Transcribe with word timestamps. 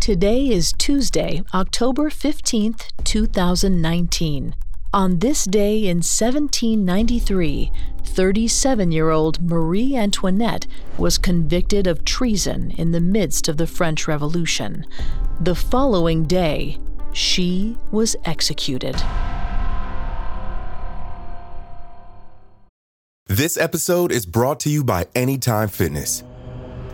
Today 0.00 0.48
is 0.48 0.72
Tuesday, 0.72 1.42
October 1.52 2.08
15th, 2.08 2.84
2019. 3.04 4.54
On 4.94 5.18
this 5.18 5.44
day 5.44 5.86
in 5.86 5.98
1793, 5.98 7.70
37 8.02 8.92
year 8.92 9.10
old 9.10 9.42
Marie 9.42 9.94
Antoinette 9.94 10.66
was 10.96 11.18
convicted 11.18 11.86
of 11.86 12.06
treason 12.06 12.70
in 12.78 12.92
the 12.92 13.00
midst 13.00 13.46
of 13.46 13.58
the 13.58 13.66
French 13.66 14.08
Revolution. 14.08 14.86
The 15.38 15.54
following 15.54 16.24
day, 16.24 16.78
she 17.12 17.76
was 17.90 18.16
executed. 18.24 18.96
This 23.26 23.58
episode 23.58 24.12
is 24.12 24.24
brought 24.24 24.60
to 24.60 24.70
you 24.70 24.82
by 24.82 25.08
Anytime 25.14 25.68
Fitness. 25.68 26.24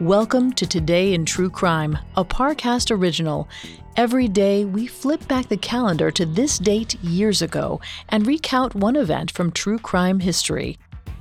Welcome 0.00 0.52
to 0.54 0.66
Today 0.66 1.14
in 1.14 1.24
True 1.24 1.48
Crime, 1.48 1.96
a 2.16 2.24
Parcast 2.24 2.90
original. 2.90 3.48
Every 3.96 4.26
day, 4.26 4.64
we 4.64 4.88
flip 4.88 5.26
back 5.28 5.46
the 5.46 5.56
calendar 5.56 6.10
to 6.10 6.26
this 6.26 6.58
date 6.58 6.96
years 6.96 7.42
ago 7.42 7.80
and 8.08 8.26
recount 8.26 8.74
one 8.74 8.96
event 8.96 9.30
from 9.30 9.52
true 9.52 9.78
crime 9.78 10.18
history. 10.18 10.78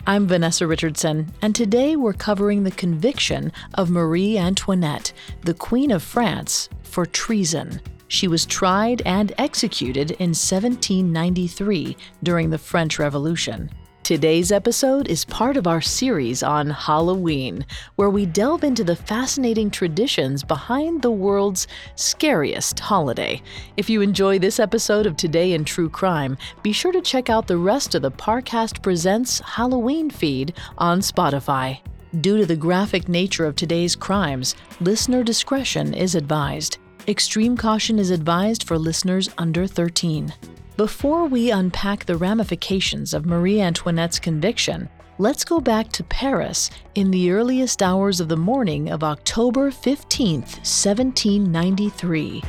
I'm 0.07 0.25
Vanessa 0.25 0.65
Richardson, 0.65 1.31
and 1.43 1.53
today 1.53 1.95
we're 1.95 2.13
covering 2.13 2.63
the 2.63 2.71
conviction 2.71 3.51
of 3.75 3.91
Marie 3.91 4.39
Antoinette, 4.39 5.13
the 5.41 5.53
Queen 5.53 5.91
of 5.91 6.01
France, 6.01 6.67
for 6.81 7.05
treason. 7.05 7.79
She 8.07 8.27
was 8.27 8.43
tried 8.43 9.03
and 9.05 9.33
executed 9.37 10.11
in 10.11 10.29
1793 10.29 11.95
during 12.23 12.49
the 12.49 12.57
French 12.57 12.97
Revolution. 12.97 13.69
Today's 14.03 14.51
episode 14.51 15.07
is 15.07 15.23
part 15.23 15.55
of 15.55 15.65
our 15.65 15.79
series 15.79 16.43
on 16.43 16.69
Halloween, 16.69 17.65
where 17.95 18.09
we 18.09 18.25
delve 18.25 18.65
into 18.65 18.83
the 18.83 18.97
fascinating 18.97 19.71
traditions 19.71 20.43
behind 20.43 21.01
the 21.01 21.09
world's 21.09 21.67
scariest 21.95 22.81
holiday. 22.81 23.41
If 23.77 23.89
you 23.89 24.01
enjoy 24.01 24.39
this 24.39 24.59
episode 24.59 25.05
of 25.05 25.15
Today 25.15 25.53
in 25.53 25.63
True 25.63 25.89
Crime, 25.89 26.37
be 26.63 26.73
sure 26.73 26.91
to 26.91 26.99
check 26.99 27.29
out 27.29 27.47
the 27.47 27.55
rest 27.55 27.95
of 27.95 28.01
the 28.01 28.11
Parcast 28.11 28.83
Presents 28.83 29.39
Halloween 29.39 30.09
feed 30.09 30.53
on 30.77 30.99
Spotify. 30.99 31.79
Due 32.19 32.35
to 32.39 32.45
the 32.45 32.57
graphic 32.57 33.07
nature 33.07 33.45
of 33.45 33.55
today's 33.55 33.95
crimes, 33.95 34.53
listener 34.81 35.23
discretion 35.23 35.93
is 35.93 36.15
advised. 36.15 36.77
Extreme 37.07 37.55
caution 37.55 37.99
is 37.99 38.09
advised 38.09 38.67
for 38.67 38.77
listeners 38.77 39.29
under 39.37 39.65
13. 39.65 40.33
Before 40.75 41.27
we 41.27 41.51
unpack 41.51 42.05
the 42.05 42.17
ramifications 42.17 43.13
of 43.13 43.27
Marie 43.27 43.61
Antoinette's 43.61 44.17
conviction, 44.17 44.89
let's 45.19 45.45
go 45.45 45.59
back 45.59 45.91
to 45.91 46.03
Paris 46.05 46.71
in 46.95 47.11
the 47.11 47.29
earliest 47.29 47.83
hours 47.83 48.19
of 48.19 48.27
the 48.27 48.37
morning 48.37 48.89
of 48.89 49.03
October 49.03 49.69
15, 49.69 50.41
1793. 50.41 52.43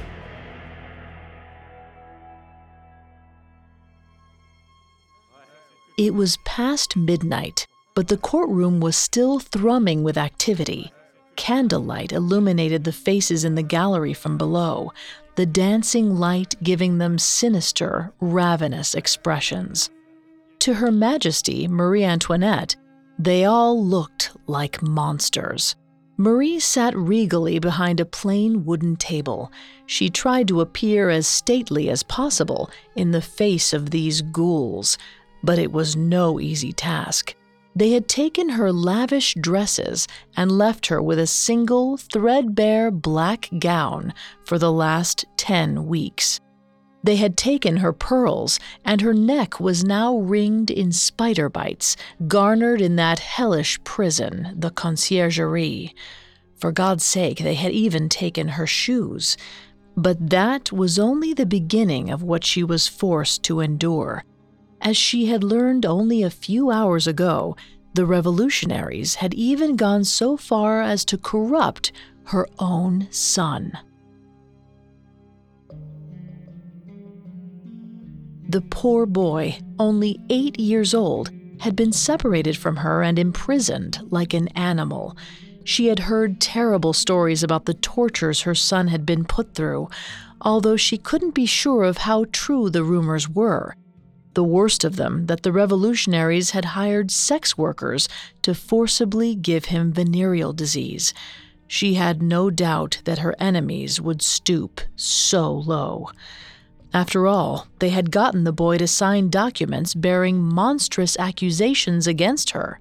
It 5.98 6.14
was 6.14 6.38
past 6.46 6.96
midnight, 6.96 7.66
but 7.94 8.08
the 8.08 8.16
courtroom 8.16 8.80
was 8.80 8.96
still 8.96 9.38
thrumming 9.38 10.02
with 10.02 10.16
activity. 10.16 10.90
Candlelight 11.36 12.12
illuminated 12.12 12.84
the 12.84 12.92
faces 12.92 13.44
in 13.44 13.54
the 13.54 13.62
gallery 13.62 14.14
from 14.14 14.38
below, 14.38 14.92
the 15.36 15.46
dancing 15.46 16.16
light 16.16 16.54
giving 16.62 16.98
them 16.98 17.18
sinister, 17.18 18.12
ravenous 18.20 18.94
expressions. 18.94 19.90
To 20.60 20.74
Her 20.74 20.90
Majesty 20.90 21.68
Marie 21.68 22.04
Antoinette, 22.04 22.76
they 23.18 23.44
all 23.44 23.84
looked 23.84 24.32
like 24.46 24.82
monsters. 24.82 25.76
Marie 26.16 26.60
sat 26.60 26.96
regally 26.96 27.58
behind 27.58 27.98
a 27.98 28.04
plain 28.04 28.64
wooden 28.64 28.94
table. 28.96 29.50
She 29.86 30.08
tried 30.08 30.46
to 30.48 30.60
appear 30.60 31.10
as 31.10 31.26
stately 31.26 31.90
as 31.90 32.04
possible 32.04 32.70
in 32.94 33.10
the 33.10 33.20
face 33.20 33.72
of 33.72 33.90
these 33.90 34.22
ghouls, 34.22 34.96
but 35.42 35.58
it 35.58 35.72
was 35.72 35.96
no 35.96 36.38
easy 36.38 36.72
task. 36.72 37.34
They 37.76 37.90
had 37.90 38.08
taken 38.08 38.50
her 38.50 38.72
lavish 38.72 39.34
dresses 39.34 40.06
and 40.36 40.52
left 40.52 40.86
her 40.86 41.02
with 41.02 41.18
a 41.18 41.26
single 41.26 41.96
threadbare 41.96 42.90
black 42.90 43.50
gown 43.58 44.14
for 44.44 44.58
the 44.58 44.72
last 44.72 45.24
10 45.36 45.86
weeks. 45.86 46.40
They 47.02 47.16
had 47.16 47.36
taken 47.36 47.78
her 47.78 47.92
pearls, 47.92 48.58
and 48.84 49.02
her 49.02 49.12
neck 49.12 49.60
was 49.60 49.84
now 49.84 50.16
ringed 50.16 50.70
in 50.70 50.90
spider 50.90 51.50
bites, 51.50 51.96
garnered 52.26 52.80
in 52.80 52.96
that 52.96 53.18
hellish 53.18 53.82
prison, 53.84 54.54
the 54.56 54.70
conciergerie. 54.70 55.92
For 56.56 56.72
God's 56.72 57.04
sake, 57.04 57.38
they 57.38 57.54
had 57.54 57.72
even 57.72 58.08
taken 58.08 58.48
her 58.48 58.66
shoes. 58.66 59.36
But 59.96 60.30
that 60.30 60.72
was 60.72 60.98
only 60.98 61.34
the 61.34 61.44
beginning 61.44 62.08
of 62.08 62.22
what 62.22 62.44
she 62.44 62.64
was 62.64 62.88
forced 62.88 63.42
to 63.44 63.60
endure. 63.60 64.24
As 64.84 64.98
she 64.98 65.26
had 65.26 65.42
learned 65.42 65.86
only 65.86 66.22
a 66.22 66.28
few 66.28 66.70
hours 66.70 67.06
ago, 67.06 67.56
the 67.94 68.04
revolutionaries 68.04 69.14
had 69.14 69.32
even 69.32 69.76
gone 69.76 70.04
so 70.04 70.36
far 70.36 70.82
as 70.82 71.06
to 71.06 71.16
corrupt 71.16 71.90
her 72.24 72.46
own 72.58 73.08
son. 73.10 73.72
The 78.46 78.60
poor 78.60 79.06
boy, 79.06 79.58
only 79.78 80.20
eight 80.28 80.60
years 80.60 80.92
old, 80.92 81.30
had 81.60 81.74
been 81.74 81.92
separated 81.92 82.58
from 82.58 82.76
her 82.76 83.02
and 83.02 83.18
imprisoned 83.18 84.00
like 84.10 84.34
an 84.34 84.48
animal. 84.48 85.16
She 85.64 85.86
had 85.86 86.00
heard 86.00 86.42
terrible 86.42 86.92
stories 86.92 87.42
about 87.42 87.64
the 87.64 87.72
tortures 87.72 88.42
her 88.42 88.54
son 88.54 88.88
had 88.88 89.06
been 89.06 89.24
put 89.24 89.54
through, 89.54 89.88
although 90.42 90.76
she 90.76 90.98
couldn't 90.98 91.34
be 91.34 91.46
sure 91.46 91.84
of 91.84 91.98
how 91.98 92.26
true 92.32 92.68
the 92.68 92.84
rumors 92.84 93.30
were 93.30 93.76
the 94.34 94.44
worst 94.44 94.84
of 94.84 94.96
them 94.96 95.26
that 95.26 95.42
the 95.42 95.52
revolutionaries 95.52 96.50
had 96.50 96.64
hired 96.66 97.10
sex 97.10 97.56
workers 97.56 98.08
to 98.42 98.54
forcibly 98.54 99.34
give 99.34 99.66
him 99.66 99.92
venereal 99.92 100.52
disease. 100.52 101.14
She 101.66 101.94
had 101.94 102.22
no 102.22 102.50
doubt 102.50 103.00
that 103.04 103.20
her 103.20 103.34
enemies 103.38 104.00
would 104.00 104.22
stoop 104.22 104.80
so 104.96 105.52
low. 105.52 106.10
After 106.92 107.26
all, 107.26 107.66
they 107.80 107.88
had 107.88 108.12
gotten 108.12 108.44
the 108.44 108.52
boy 108.52 108.78
to 108.78 108.86
sign 108.86 109.28
documents 109.28 109.94
bearing 109.94 110.40
monstrous 110.40 111.18
accusations 111.18 112.06
against 112.06 112.50
her. 112.50 112.78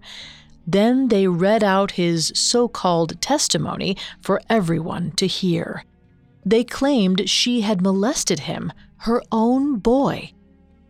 Then 0.68 1.08
they 1.08 1.28
read 1.28 1.64
out 1.64 1.92
his 1.92 2.32
so 2.36 2.68
called 2.68 3.20
testimony 3.22 3.98
for 4.22 4.42
everyone 4.50 5.12
to 5.12 5.28
hear. 5.28 5.84
They 6.46 6.64
claimed 6.64 7.30
she 7.30 7.62
had 7.62 7.82
molested 7.82 8.42
him, 8.42 8.72
her 8.98 9.22
own 9.32 9.80
boy 9.80 10.34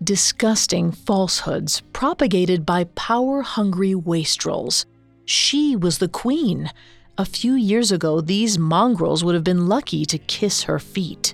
disgusting 0.03 0.91
falsehoods 0.91 1.81
propagated 1.93 2.65
by 2.65 2.85
power 2.95 3.41
hungry 3.41 3.95
wastrels. 3.95 4.85
She 5.25 5.75
was 5.75 5.99
the 5.99 6.07
queen. 6.07 6.69
A 7.17 7.25
few 7.25 7.53
years 7.53 7.91
ago, 7.91 8.21
these 8.21 8.57
mongrels 8.57 9.23
would 9.23 9.35
have 9.35 9.43
been 9.43 9.67
lucky 9.67 10.05
to 10.05 10.17
kiss 10.17 10.63
her 10.63 10.79
feet. 10.79 11.33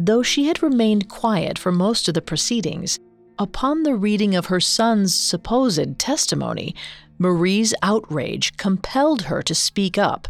Though 0.00 0.22
she 0.22 0.46
had 0.46 0.62
remained 0.62 1.08
quiet 1.08 1.58
for 1.58 1.72
most 1.72 2.08
of 2.08 2.14
the 2.14 2.22
proceedings, 2.22 2.98
upon 3.38 3.82
the 3.82 3.94
reading 3.94 4.34
of 4.34 4.46
her 4.46 4.60
son's 4.60 5.14
supposed 5.14 5.98
testimony, 5.98 6.74
Marie's 7.18 7.74
outrage 7.82 8.56
compelled 8.56 9.22
her 9.22 9.42
to 9.42 9.54
speak 9.54 9.98
up. 9.98 10.28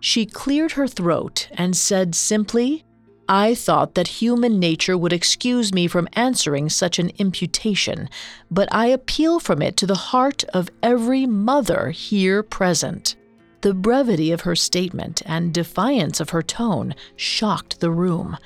She 0.00 0.26
cleared 0.26 0.72
her 0.72 0.88
throat 0.88 1.48
and 1.52 1.76
said 1.76 2.14
simply, 2.14 2.84
I 3.28 3.54
thought 3.54 3.94
that 3.94 4.20
human 4.20 4.58
nature 4.58 4.98
would 4.98 5.12
excuse 5.12 5.72
me 5.72 5.86
from 5.86 6.08
answering 6.14 6.68
such 6.68 6.98
an 6.98 7.10
imputation, 7.18 8.08
but 8.50 8.68
I 8.72 8.86
appeal 8.86 9.40
from 9.40 9.62
it 9.62 9.76
to 9.78 9.86
the 9.86 9.94
heart 9.94 10.44
of 10.52 10.70
every 10.82 11.26
mother 11.26 11.90
here 11.90 12.42
present. 12.42 13.16
The 13.62 13.74
brevity 13.74 14.32
of 14.32 14.40
her 14.40 14.56
statement 14.56 15.22
and 15.24 15.54
defiance 15.54 16.18
of 16.18 16.30
her 16.30 16.42
tone 16.42 16.94
shocked 17.14 17.78
the 17.80 17.92
room. 17.92 18.36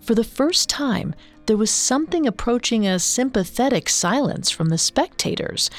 For 0.00 0.14
the 0.14 0.24
first 0.24 0.68
time, 0.68 1.14
there 1.46 1.56
was 1.56 1.70
something 1.72 2.26
approaching 2.26 2.86
a 2.86 3.00
sympathetic 3.00 3.88
silence 3.88 4.48
from 4.50 4.68
the 4.68 4.78
spectators, 4.78 5.70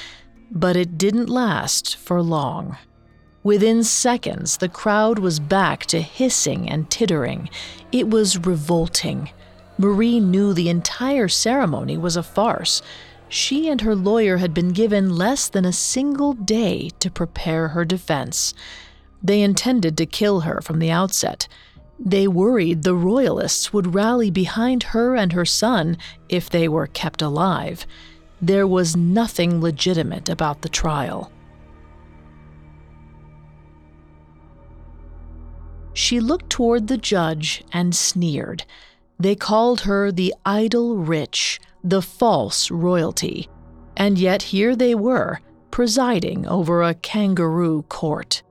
but 0.51 0.75
it 0.75 0.98
didn't 0.98 1.30
last 1.30 1.95
for 1.95 2.21
long. 2.21 2.77
Within 3.44 3.84
seconds, 3.84 4.58
the 4.58 4.70
crowd 4.70 5.18
was 5.18 5.40
back 5.40 5.88
to 5.88 6.02
hissing 6.02 6.70
and 6.70 6.90
tittering. 6.92 7.50
It 7.92 8.08
was 8.10 8.46
revolting. 8.46 9.32
Marie 9.80 10.20
knew 10.20 10.54
the 10.54 10.70
entire 10.70 11.28
ceremony 11.28 11.98
was 11.98 12.16
a 12.16 12.22
farce. 12.22 12.84
She 13.30 13.68
and 13.68 13.82
her 13.82 13.96
lawyer 13.96 14.38
had 14.38 14.54
been 14.54 14.74
given 14.74 15.16
less 15.16 15.50
than 15.50 15.66
a 15.66 15.74
single 15.74 16.34
day 16.34 16.92
to 17.00 17.10
prepare 17.10 17.70
her 17.70 17.84
defense. 17.84 18.54
They 19.24 19.42
intended 19.42 19.98
to 19.98 20.06
kill 20.06 20.42
her 20.42 20.62
from 20.62 20.78
the 20.78 20.92
outset. 20.92 21.48
They 21.98 22.28
worried 22.28 22.84
the 22.84 22.96
royalists 22.96 23.74
would 23.74 23.96
rally 23.96 24.30
behind 24.30 24.84
her 24.84 25.16
and 25.16 25.34
her 25.34 25.46
son 25.46 25.98
if 26.30 26.48
they 26.48 26.68
were 26.68 26.88
kept 26.88 27.24
alive. 27.24 27.88
There 28.40 28.68
was 28.68 28.96
nothing 28.96 29.62
legitimate 29.62 30.30
about 30.30 30.62
the 30.62 30.70
trial. 30.70 31.32
She 36.01 36.19
looked 36.19 36.50
toward 36.50 36.88
the 36.88 36.98
judge 36.98 37.63
and 37.71 37.95
sneered. 37.95 38.65
They 39.19 39.36
called 39.36 39.81
her 39.81 40.12
the 40.12 40.33
idle 40.44 40.98
rich, 40.98 41.59
the 41.83 42.01
false 42.01 42.71
royalty. 42.71 43.48
And 43.95 44.18
yet 44.18 44.42
here 44.42 44.75
they 44.75 44.95
were, 44.95 45.42
presiding 45.69 46.48
over 46.48 46.81
a 46.81 46.95
kangaroo 46.95 47.83
court. 47.83 48.42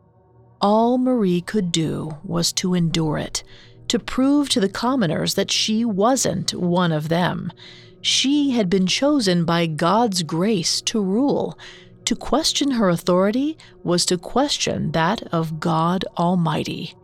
All 0.61 0.97
Marie 0.97 1.41
could 1.41 1.73
do 1.73 2.19
was 2.23 2.53
to 2.53 2.75
endure 2.75 3.19
it, 3.19 3.43
to 3.89 3.99
prove 3.99 4.49
to 4.51 4.61
the 4.61 4.69
commoners 4.69 5.35
that 5.35 5.51
she 5.51 5.85
wasn't 5.85 6.55
one 6.55 6.93
of 6.93 7.09
them. 7.09 7.51
She 8.01 8.53
had 8.53 8.71
been 8.71 8.87
chosen 8.87 9.45
by 9.45 9.67
God's 9.67 10.23
grace 10.23 10.81
to 10.83 11.03
rule. 11.03 11.59
To 12.05 12.15
question 12.15 12.71
her 12.71 12.89
authority 12.89 13.59
was 13.83 14.07
to 14.07 14.17
question 14.17 14.93
that 14.93 15.25
of 15.33 15.59
God 15.59 16.05
Almighty. 16.17 16.95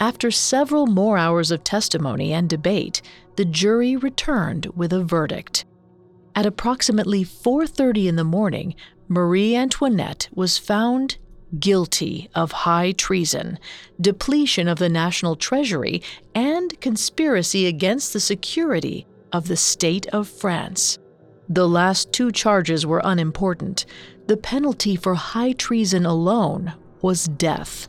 After 0.00 0.30
several 0.30 0.86
more 0.86 1.18
hours 1.18 1.50
of 1.50 1.62
testimony 1.62 2.32
and 2.32 2.48
debate, 2.48 3.02
the 3.36 3.44
jury 3.44 3.96
returned 3.96 4.66
with 4.74 4.94
a 4.94 5.04
verdict. 5.04 5.66
At 6.34 6.46
approximately 6.46 7.22
4:30 7.22 8.08
in 8.08 8.16
the 8.16 8.24
morning, 8.24 8.74
Marie 9.08 9.54
Antoinette 9.54 10.30
was 10.34 10.56
found 10.56 11.18
guilty 11.58 12.30
of 12.34 12.52
high 12.52 12.92
treason, 12.92 13.58
depletion 14.00 14.68
of 14.68 14.78
the 14.78 14.88
national 14.88 15.36
treasury, 15.36 16.00
and 16.34 16.80
conspiracy 16.80 17.66
against 17.66 18.14
the 18.14 18.20
security 18.20 19.06
of 19.32 19.48
the 19.48 19.56
state 19.56 20.06
of 20.06 20.28
France. 20.28 20.98
The 21.46 21.68
last 21.68 22.10
two 22.10 22.32
charges 22.32 22.86
were 22.86 23.02
unimportant. 23.04 23.84
The 24.28 24.38
penalty 24.38 24.96
for 24.96 25.14
high 25.14 25.52
treason 25.52 26.06
alone 26.06 26.72
was 27.02 27.26
death. 27.26 27.86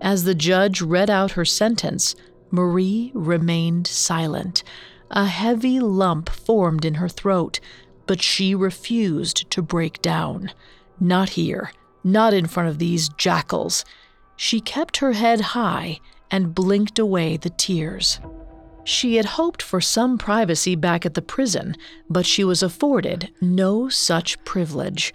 As 0.00 0.24
the 0.24 0.34
judge 0.34 0.80
read 0.80 1.10
out 1.10 1.32
her 1.32 1.44
sentence, 1.44 2.14
Marie 2.50 3.12
remained 3.14 3.86
silent. 3.86 4.62
A 5.10 5.26
heavy 5.26 5.78
lump 5.80 6.28
formed 6.28 6.84
in 6.84 6.94
her 6.94 7.08
throat, 7.08 7.60
but 8.06 8.22
she 8.22 8.54
refused 8.54 9.50
to 9.50 9.62
break 9.62 10.00
down. 10.02 10.52
Not 10.98 11.30
here, 11.30 11.72
not 12.02 12.34
in 12.34 12.46
front 12.46 12.68
of 12.68 12.78
these 12.78 13.08
jackals. 13.10 13.84
She 14.36 14.60
kept 14.60 14.98
her 14.98 15.12
head 15.12 15.40
high 15.40 16.00
and 16.30 16.54
blinked 16.54 16.98
away 16.98 17.36
the 17.36 17.50
tears. 17.50 18.20
She 18.84 19.16
had 19.16 19.26
hoped 19.26 19.62
for 19.62 19.80
some 19.80 20.16
privacy 20.16 20.74
back 20.74 21.04
at 21.04 21.14
the 21.14 21.22
prison, 21.22 21.76
but 22.08 22.26
she 22.26 22.42
was 22.42 22.62
afforded 22.62 23.30
no 23.40 23.88
such 23.88 24.42
privilege. 24.44 25.12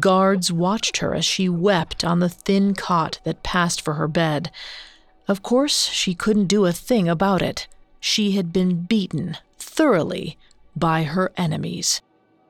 Guards 0.00 0.50
watched 0.50 0.98
her 0.98 1.14
as 1.14 1.24
she 1.24 1.48
wept 1.48 2.04
on 2.04 2.20
the 2.20 2.28
thin 2.28 2.74
cot 2.74 3.20
that 3.24 3.42
passed 3.42 3.80
for 3.80 3.94
her 3.94 4.08
bed. 4.08 4.50
Of 5.28 5.42
course, 5.42 5.88
she 5.88 6.14
couldn't 6.14 6.46
do 6.46 6.64
a 6.64 6.72
thing 6.72 7.08
about 7.08 7.42
it. 7.42 7.68
She 8.00 8.32
had 8.32 8.52
been 8.52 8.82
beaten, 8.82 9.36
thoroughly, 9.58 10.38
by 10.74 11.04
her 11.04 11.30
enemies. 11.36 12.00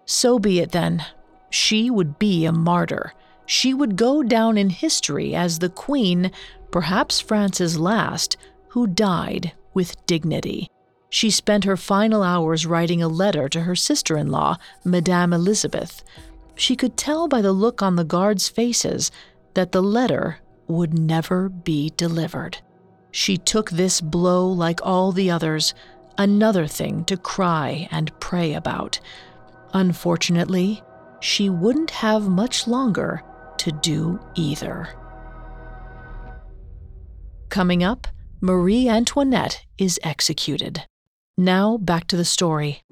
So 0.06 0.38
be 0.38 0.60
it 0.60 0.72
then. 0.72 1.04
She 1.50 1.90
would 1.90 2.18
be 2.18 2.44
a 2.44 2.52
martyr. 2.52 3.12
She 3.44 3.74
would 3.74 3.96
go 3.96 4.22
down 4.22 4.56
in 4.56 4.70
history 4.70 5.34
as 5.34 5.58
the 5.58 5.68
queen, 5.68 6.30
perhaps 6.70 7.20
France's 7.20 7.78
last, 7.78 8.36
who 8.68 8.86
died 8.86 9.52
with 9.74 10.04
dignity. 10.06 10.70
She 11.10 11.30
spent 11.30 11.64
her 11.64 11.76
final 11.76 12.22
hours 12.22 12.64
writing 12.64 13.02
a 13.02 13.08
letter 13.08 13.48
to 13.50 13.60
her 13.60 13.76
sister 13.76 14.16
in 14.16 14.30
law, 14.30 14.56
Madame 14.82 15.34
Elizabeth, 15.34 16.02
she 16.54 16.76
could 16.76 16.96
tell 16.96 17.28
by 17.28 17.40
the 17.40 17.52
look 17.52 17.82
on 17.82 17.96
the 17.96 18.04
guards' 18.04 18.48
faces 18.48 19.10
that 19.54 19.72
the 19.72 19.82
letter 19.82 20.38
would 20.68 20.98
never 20.98 21.48
be 21.48 21.90
delivered. 21.96 22.58
She 23.10 23.36
took 23.36 23.70
this 23.70 24.00
blow 24.00 24.48
like 24.48 24.80
all 24.82 25.12
the 25.12 25.30
others, 25.30 25.74
another 26.16 26.66
thing 26.66 27.04
to 27.04 27.16
cry 27.16 27.88
and 27.90 28.18
pray 28.20 28.54
about. 28.54 28.98
Unfortunately, 29.74 30.82
she 31.20 31.48
wouldn't 31.50 31.90
have 31.90 32.28
much 32.28 32.66
longer 32.66 33.22
to 33.58 33.72
do 33.72 34.18
either. 34.34 34.88
Coming 37.48 37.84
up, 37.84 38.08
Marie 38.40 38.88
Antoinette 38.88 39.64
is 39.78 40.00
executed. 40.02 40.82
Now 41.36 41.76
back 41.76 42.08
to 42.08 42.16
the 42.16 42.24
story. 42.24 42.82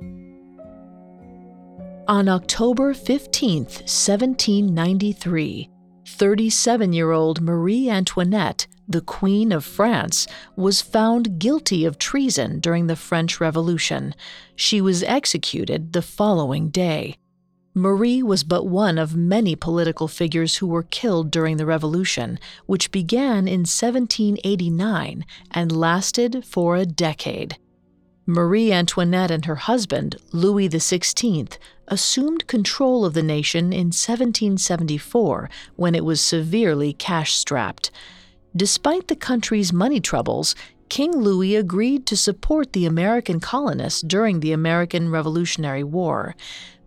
On 2.11 2.29
October 2.29 2.93
15, 2.93 3.67
1793, 3.67 5.71
37 6.09 6.93
year 6.93 7.12
old 7.12 7.41
Marie 7.41 7.89
Antoinette, 7.89 8.67
the 8.89 9.01
Queen 9.01 9.52
of 9.52 9.64
France, 9.64 10.26
was 10.57 10.83
found 10.83 11.38
guilty 11.38 11.85
of 11.85 11.99
treason 11.99 12.59
during 12.59 12.88
the 12.88 12.97
French 12.97 13.40
Revolution. 13.40 14.12
She 14.57 14.81
was 14.81 15.05
executed 15.05 15.93
the 15.93 16.02
following 16.02 16.71
day. 16.71 17.17
Marie 17.75 18.25
was 18.25 18.43
but 18.43 18.67
one 18.67 18.99
of 18.99 19.14
many 19.14 19.55
political 19.55 20.09
figures 20.09 20.57
who 20.57 20.67
were 20.67 20.83
killed 20.83 21.31
during 21.31 21.59
the 21.59 21.67
Revolution, 21.67 22.40
which 22.67 22.90
began 22.90 23.47
in 23.47 23.61
1789 23.61 25.25
and 25.52 25.71
lasted 25.71 26.45
for 26.45 26.75
a 26.75 26.85
decade. 26.85 27.57
Marie 28.32 28.72
Antoinette 28.72 29.30
and 29.30 29.44
her 29.44 29.56
husband, 29.56 30.16
Louis 30.32 30.68
XVI, 30.68 31.56
assumed 31.88 32.46
control 32.46 33.04
of 33.04 33.14
the 33.14 33.22
nation 33.22 33.72
in 33.72 33.88
1774 33.88 35.50
when 35.76 35.94
it 35.94 36.04
was 36.04 36.20
severely 36.20 36.92
cash 36.92 37.32
strapped. 37.32 37.90
Despite 38.54 39.08
the 39.08 39.16
country's 39.16 39.72
money 39.72 40.00
troubles, 40.00 40.54
King 40.88 41.12
Louis 41.12 41.54
agreed 41.54 42.04
to 42.06 42.16
support 42.16 42.72
the 42.72 42.87
American 42.87 43.38
colonists 43.38 44.02
during 44.02 44.40
the 44.40 44.52
American 44.52 45.10
Revolutionary 45.10 45.84
War. 45.84 46.34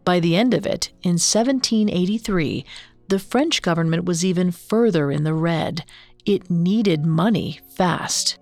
By 0.03 0.19
the 0.19 0.35
end 0.35 0.53
of 0.53 0.65
it, 0.65 0.91
in 1.03 1.13
1783, 1.13 2.65
the 3.07 3.19
French 3.19 3.61
government 3.61 4.05
was 4.05 4.25
even 4.25 4.51
further 4.51 5.09
in 5.09 5.23
the 5.23 5.33
red. 5.33 5.85
It 6.25 6.49
needed 6.49 7.05
money 7.05 7.59
fast. 7.75 8.37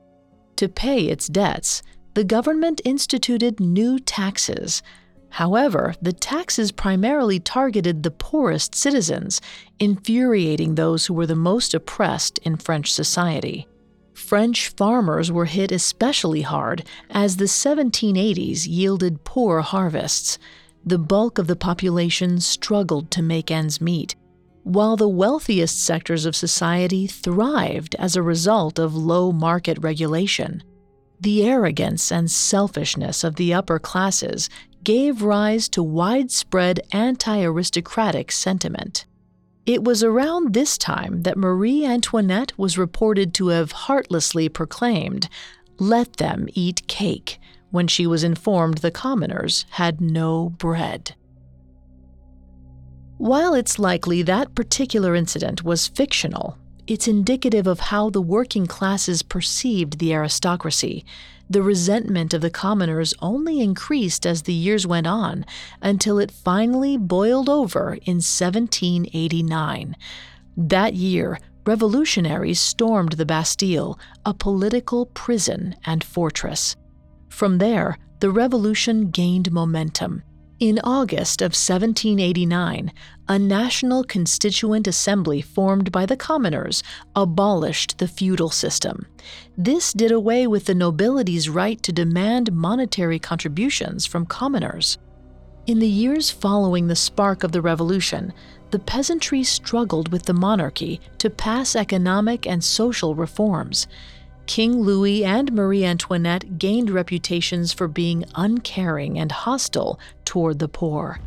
To 0.56 0.68
pay 0.68 1.06
its 1.06 1.28
debts, 1.28 1.84
the 2.14 2.24
government 2.24 2.82
instituted 2.84 3.60
new 3.60 4.00
taxes. 4.00 4.84
However, 5.30 5.96
the 6.02 6.12
taxes 6.12 6.72
primarily 6.72 7.40
targeted 7.40 8.04
the 8.04 8.12
poorest 8.12 8.76
citizens, 8.76 9.40
infuriating 9.80 10.76
those 10.76 11.06
who 11.06 11.14
were 11.14 11.26
the 11.26 11.36
most 11.36 11.74
oppressed 11.74 12.38
in 12.40 12.58
French 12.58 12.92
society. 12.92 13.68
French 14.14 14.70
farmers 14.70 15.32
were 15.32 15.46
hit 15.46 15.72
especially 15.72 16.42
hard 16.42 16.84
as 17.10 17.38
the 17.38 17.46
1780s 17.46 18.68
yielded 18.68 19.24
poor 19.24 19.62
harvests. 19.62 20.38
The 20.86 21.00
bulk 21.00 21.38
of 21.38 21.48
the 21.48 21.56
population 21.56 22.42
struggled 22.42 23.10
to 23.12 23.22
make 23.22 23.50
ends 23.50 23.80
meet, 23.80 24.16
while 24.64 24.98
the 24.98 25.08
wealthiest 25.08 25.82
sectors 25.82 26.26
of 26.26 26.36
society 26.36 27.08
thrived 27.08 27.96
as 27.96 28.16
a 28.16 28.22
result 28.22 28.80
of 28.80 28.96
low 28.96 29.32
market 29.32 29.78
regulation. 29.82 30.62
The 31.22 31.44
arrogance 31.46 32.12
and 32.12 32.32
selfishness 32.32 33.24
of 33.24 33.36
the 33.36 33.54
upper 33.54 33.78
classes 33.78 34.50
gave 34.84 35.22
rise 35.22 35.70
to 35.70 35.84
widespread 35.84 36.80
anti 36.92 37.44
aristocratic 37.44 38.32
sentiment. 38.32 39.06
It 39.68 39.84
was 39.84 40.04
around 40.04 40.56
this 40.56 40.80
time 40.80 41.22
that 41.22 41.38
Marie 41.38 41.86
Antoinette 41.86 42.58
was 42.58 42.80
reported 42.80 43.36
to 43.36 43.50
have 43.50 43.72
heartlessly 43.72 44.50
proclaimed, 44.50 45.30
Let 45.78 46.18
them 46.18 46.48
eat 46.56 46.88
cake, 46.88 47.38
when 47.70 47.88
she 47.88 48.08
was 48.08 48.24
informed 48.24 48.80
the 48.80 48.90
commoners 48.90 49.68
had 49.70 50.02
no 50.02 50.50
bread. 50.50 51.14
While 53.20 53.54
it's 53.54 53.78
likely 53.78 54.24
that 54.24 54.56
particular 54.56 55.14
incident 55.14 55.64
was 55.64 55.88
fictional, 55.88 56.58
it's 56.92 57.08
indicative 57.08 57.68
of 57.68 57.80
how 57.80 58.10
the 58.10 58.22
working 58.22 58.68
classes 58.68 59.24
perceived 59.24 59.98
the 59.98 60.14
aristocracy. 60.14 61.06
The 61.50 61.64
resentment 61.64 62.34
of 62.34 62.42
the 62.42 62.50
commoners 62.50 63.14
only 63.22 63.62
increased 63.62 64.26
as 64.26 64.42
the 64.42 64.54
years 64.54 64.86
went 64.86 65.08
on 65.08 65.46
until 65.82 66.20
it 66.20 66.32
finally 66.32 66.98
boiled 66.98 67.48
over 67.48 67.94
in 67.94 68.18
1789. 68.18 69.96
That 70.58 70.94
year, 70.94 71.40
revolutionaries 71.66 72.60
stormed 72.60 73.14
the 73.14 73.26
Bastille, 73.26 73.98
a 74.26 74.34
political 74.34 75.06
prison 75.06 75.78
and 75.86 76.04
fortress. 76.04 76.76
From 77.30 77.60
there, 77.60 77.98
the 78.20 78.32
revolution 78.32 79.12
gained 79.12 79.50
momentum. 79.54 80.24
In 80.62 80.80
August 80.84 81.42
of 81.42 81.54
1789, 81.58 82.94
a 83.28 83.40
national 83.40 84.04
constituent 84.04 84.86
assembly 84.86 85.42
formed 85.42 85.92
by 85.92 86.06
the 86.06 86.16
commoners 86.16 86.84
abolished 87.16 87.98
the 87.98 88.08
feudal 88.08 88.52
system. 88.52 89.08
This 89.58 89.92
did 89.92 90.12
away 90.12 90.46
with 90.46 90.66
the 90.66 90.76
nobility's 90.76 91.50
right 91.50 91.82
to 91.82 91.92
demand 91.92 92.54
monetary 92.54 93.18
contributions 93.18 94.06
from 94.06 94.28
commoners. 94.28 95.00
In 95.66 95.80
the 95.80 95.88
years 95.88 96.30
following 96.30 96.86
the 96.86 96.96
spark 96.96 97.44
of 97.44 97.54
the 97.54 97.62
revolution, 97.64 98.32
the 98.70 98.78
peasantry 98.78 99.44
struggled 99.44 100.12
with 100.12 100.26
the 100.26 100.34
monarchy 100.34 101.02
to 101.18 101.32
pass 101.32 101.76
economic 101.76 102.46
and 102.46 102.64
social 102.64 103.16
reforms. 103.16 103.88
King 104.46 104.82
Louis 104.82 105.24
and 105.24 105.54
Marie 105.54 105.86
Antoinette 105.86 106.58
gained 106.58 106.90
reputations 106.90 107.72
for 107.72 107.88
being 107.88 108.26
uncaring 108.36 109.18
and 109.18 109.32
hostile 109.32 110.00
toward 110.26 110.60
the 110.60 110.68
poor. 110.68 111.20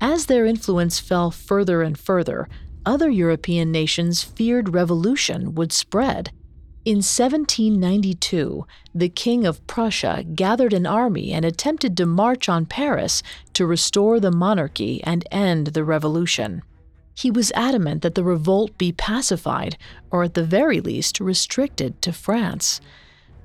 As 0.00 0.26
their 0.26 0.44
influence 0.44 0.98
fell 0.98 1.30
further 1.30 1.82
and 1.82 1.98
further, 1.98 2.48
other 2.84 3.10
European 3.10 3.72
nations 3.72 4.22
feared 4.22 4.74
revolution 4.74 5.54
would 5.54 5.72
spread. 5.72 6.30
In 6.84 6.98
1792, 6.98 8.64
the 8.94 9.08
King 9.08 9.44
of 9.44 9.66
Prussia 9.66 10.24
gathered 10.34 10.72
an 10.72 10.86
army 10.86 11.32
and 11.32 11.44
attempted 11.44 11.96
to 11.96 12.06
march 12.06 12.48
on 12.48 12.64
Paris 12.64 13.24
to 13.54 13.66
restore 13.66 14.20
the 14.20 14.30
monarchy 14.30 15.02
and 15.02 15.26
end 15.32 15.68
the 15.68 15.82
revolution. 15.82 16.62
He 17.16 17.30
was 17.30 17.50
adamant 17.54 18.02
that 18.02 18.14
the 18.14 18.22
revolt 18.22 18.76
be 18.76 18.92
pacified, 18.92 19.78
or 20.10 20.24
at 20.24 20.34
the 20.34 20.44
very 20.44 20.80
least 20.80 21.18
restricted 21.18 22.02
to 22.02 22.12
France. 22.12 22.80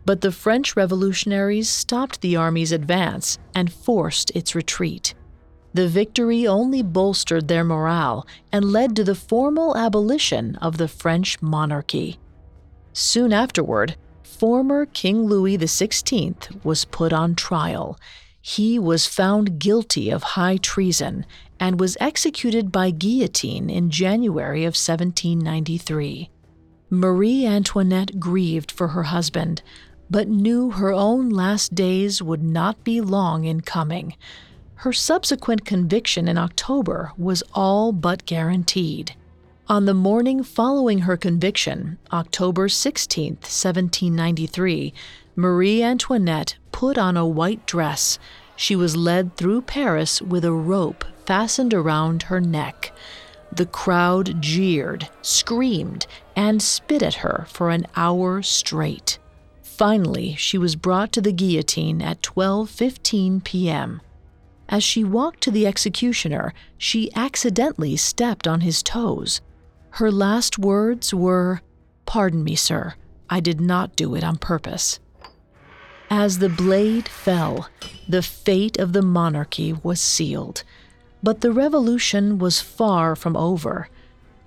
But 0.06 0.20
the 0.20 0.32
French 0.32 0.76
revolutionaries 0.76 1.70
stopped 1.70 2.20
the 2.20 2.36
army's 2.36 2.74
advance 2.74 3.40
and 3.56 3.72
forced 3.72 4.30
its 4.32 4.56
retreat. 4.56 5.14
The 5.74 5.88
victory 5.88 6.46
only 6.46 6.82
bolstered 6.82 7.48
their 7.48 7.64
morale 7.64 8.28
and 8.52 8.66
led 8.66 8.94
to 8.98 9.06
the 9.06 9.16
formal 9.16 9.78
abolition 9.78 10.58
of 10.58 10.78
the 10.78 10.90
French 10.90 11.42
monarchy. 11.42 12.20
Soon 12.92 13.32
afterward, 13.32 13.96
former 14.22 14.86
King 14.86 15.28
Louis 15.28 15.58
XVI 15.58 16.66
was 16.66 16.84
put 16.84 17.14
on 17.14 17.36
trial. 17.36 17.98
He 18.42 18.78
was 18.78 19.06
found 19.06 19.60
guilty 19.60 20.10
of 20.10 20.24
high 20.24 20.58
treason 20.58 21.26
and 21.62 21.80
was 21.80 21.96
executed 22.00 22.72
by 22.72 22.90
guillotine 22.90 23.70
in 23.70 23.92
January 23.92 24.64
of 24.64 24.74
1793. 24.74 26.32
Marie 26.90 27.46
Antoinette 27.46 28.20
grieved 28.20 28.72
for 28.72 28.90
her 28.90 29.04
husband, 29.04 29.62
but 30.10 30.28
knew 30.28 30.72
her 30.72 30.92
own 30.92 31.30
last 31.30 31.76
days 31.76 32.20
would 32.20 32.42
not 32.42 32.84
be 32.84 33.00
long 33.00 33.46
in 33.46 33.62
coming. 33.62 34.16
Her 34.78 34.92
subsequent 34.92 35.64
conviction 35.64 36.28
in 36.28 36.36
October 36.36 37.12
was 37.16 37.44
all 37.54 37.92
but 37.92 38.26
guaranteed. 38.26 39.16
On 39.68 39.86
the 39.86 39.94
morning 39.94 40.44
following 40.44 41.00
her 41.00 41.16
conviction, 41.16 42.00
October 42.12 42.70
16, 42.70 43.34
1793, 43.34 44.94
Marie 45.36 45.84
Antoinette 45.84 46.56
put 46.72 46.98
on 46.98 47.16
a 47.16 47.28
white 47.28 47.68
dress. 47.68 48.18
She 48.56 48.76
was 48.76 48.98
led 48.98 49.38
through 49.38 49.62
Paris 49.62 50.24
with 50.24 50.44
a 50.44 50.52
rope 50.52 51.06
fastened 51.26 51.74
around 51.74 52.24
her 52.24 52.42
neck. 52.42 52.92
The 53.52 53.66
crowd 53.66 54.42
jeered, 54.42 55.10
screamed, 55.22 56.08
and 56.36 56.62
spit 56.62 57.04
at 57.04 57.16
her 57.16 57.46
for 57.50 57.70
an 57.70 57.86
hour 57.96 58.42
straight. 58.42 59.20
Finally, 59.62 60.36
she 60.36 60.58
was 60.58 60.76
brought 60.76 61.12
to 61.12 61.22
the 61.22 61.34
guillotine 61.34 62.02
at 62.02 62.22
12:15 62.22 63.44
p.m. 63.44 64.02
As 64.70 64.84
she 64.84 65.04
walked 65.04 65.42
to 65.42 65.52
the 65.52 65.68
executioner, 65.68 66.54
she 66.78 67.14
accidentally 67.14 67.98
stepped 67.98 68.48
on 68.48 68.62
his 68.62 68.82
toes. 68.82 69.42
Her 69.92 70.12
last 70.12 70.58
words 70.58 71.14
were, 71.14 71.62
"Pardon 72.06 72.44
me, 72.44 72.56
sir. 72.56 72.94
I 73.30 73.42
did 73.42 73.60
not 73.60 73.96
do 73.98 74.16
it 74.16 74.24
on 74.24 74.38
purpose." 74.38 75.00
As 76.10 76.40
the 76.40 76.50
blade 76.50 77.08
fell, 77.08 77.68
the 78.08 78.22
fate 78.22 78.78
of 78.78 78.94
the 78.94 79.02
monarchy 79.02 79.74
was 79.74 80.00
sealed. 80.00 80.64
But 81.24 81.42
the 81.42 81.52
revolution 81.52 82.40
was 82.40 82.62
far 82.62 83.16
from 83.16 83.38
over. 83.38 83.90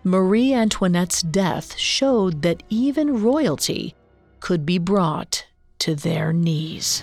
Marie 0.02 0.52
Antoinette's 0.52 1.22
death 1.22 1.78
showed 1.78 2.42
that 2.42 2.62
even 2.68 3.22
royalty 3.22 3.94
could 4.40 4.66
be 4.66 4.78
brought 4.78 5.46
to 5.78 5.94
their 5.94 6.32
knees. 6.32 7.02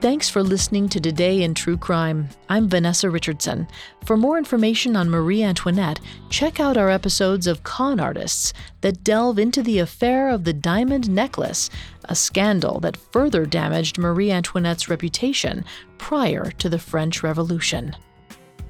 Thanks 0.00 0.30
for 0.30 0.42
listening 0.42 0.88
to 0.88 1.00
Today 1.00 1.42
in 1.42 1.52
True 1.52 1.76
Crime. 1.76 2.30
I'm 2.48 2.70
Vanessa 2.70 3.10
Richardson. 3.10 3.68
For 4.06 4.16
more 4.16 4.38
information 4.38 4.96
on 4.96 5.10
Marie 5.10 5.42
Antoinette, 5.42 6.00
check 6.30 6.58
out 6.58 6.78
our 6.78 6.88
episodes 6.88 7.46
of 7.46 7.64
Con 7.64 8.00
Artists 8.00 8.54
that 8.80 9.04
delve 9.04 9.38
into 9.38 9.62
the 9.62 9.78
affair 9.78 10.30
of 10.30 10.44
the 10.44 10.54
diamond 10.54 11.10
necklace, 11.10 11.68
a 12.06 12.14
scandal 12.14 12.80
that 12.80 12.96
further 12.96 13.44
damaged 13.44 13.98
Marie 13.98 14.30
Antoinette's 14.30 14.88
reputation 14.88 15.66
prior 15.98 16.50
to 16.52 16.70
the 16.70 16.78
French 16.78 17.22
Revolution. 17.22 17.94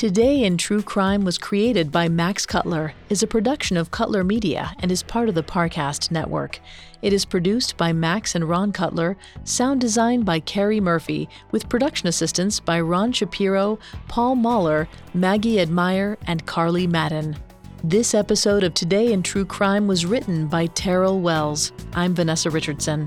Today 0.00 0.44
in 0.44 0.56
True 0.56 0.80
Crime 0.80 1.26
was 1.26 1.36
created 1.36 1.92
by 1.92 2.08
Max 2.08 2.46
Cutler, 2.46 2.94
is 3.10 3.22
a 3.22 3.26
production 3.26 3.76
of 3.76 3.90
Cutler 3.90 4.24
Media, 4.24 4.74
and 4.78 4.90
is 4.90 5.02
part 5.02 5.28
of 5.28 5.34
the 5.34 5.42
Parcast 5.42 6.10
network. 6.10 6.58
It 7.02 7.12
is 7.12 7.26
produced 7.26 7.76
by 7.76 7.92
Max 7.92 8.34
and 8.34 8.48
Ron 8.48 8.72
Cutler, 8.72 9.18
sound 9.44 9.82
designed 9.82 10.24
by 10.24 10.40
Carrie 10.40 10.80
Murphy, 10.80 11.28
with 11.50 11.68
production 11.68 12.08
assistance 12.08 12.60
by 12.60 12.80
Ron 12.80 13.12
Shapiro, 13.12 13.78
Paul 14.08 14.36
Mahler, 14.36 14.88
Maggie 15.12 15.60
Admire, 15.60 16.16
and 16.26 16.46
Carly 16.46 16.86
Madden. 16.86 17.36
This 17.84 18.14
episode 18.14 18.64
of 18.64 18.72
Today 18.72 19.12
in 19.12 19.22
True 19.22 19.44
Crime 19.44 19.86
was 19.86 20.06
written 20.06 20.46
by 20.46 20.64
Terrell 20.68 21.20
Wells. 21.20 21.72
I'm 21.92 22.14
Vanessa 22.14 22.48
Richardson. 22.48 23.06